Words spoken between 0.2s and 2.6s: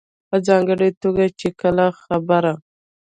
په ځانګړې توګه چې کله خبره